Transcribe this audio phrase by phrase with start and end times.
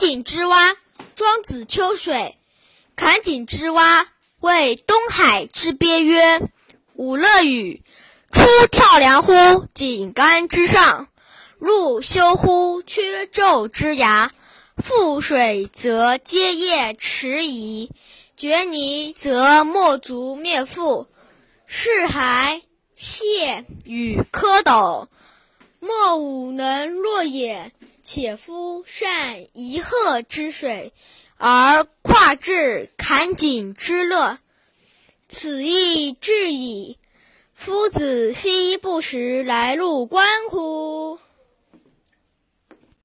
[0.00, 0.74] 井之蛙，
[1.14, 2.38] 庄子·秋水。
[2.96, 4.08] 坎井之蛙，
[4.40, 6.40] 谓东海之鳖曰
[6.96, 7.82] ：“吾乐与？
[8.32, 8.42] 出
[8.72, 11.08] 跳梁乎井干之上，
[11.58, 14.32] 入修乎缺胄之崖。
[14.78, 17.90] 覆水则皆业迟疑，
[18.38, 21.08] 决泥则莫足灭复。
[21.66, 22.62] 是骸
[22.94, 25.08] 蟹与蝌蚪，
[25.78, 27.70] 莫吾能若也。
[28.02, 30.92] 且夫善一壑之水，
[31.36, 34.38] 而跨至坎井之乐，
[35.28, 36.98] 此亦至矣。
[37.54, 41.09] 夫子奚不时来入关乎？